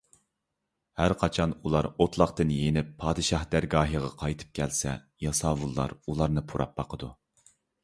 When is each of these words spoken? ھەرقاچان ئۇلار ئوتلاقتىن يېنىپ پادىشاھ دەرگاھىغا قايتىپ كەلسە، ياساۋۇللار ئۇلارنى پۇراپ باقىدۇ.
ھەرقاچان 1.01 1.51
ئۇلار 1.67 1.87
ئوتلاقتىن 1.89 2.53
يېنىپ 2.55 2.89
پادىشاھ 3.03 3.45
دەرگاھىغا 3.53 4.11
قايتىپ 4.23 4.59
كەلسە، 4.63 4.97
ياساۋۇللار 5.29 5.97
ئۇلارنى 6.01 6.47
پۇراپ 6.51 6.77
باقىدۇ. 6.83 7.15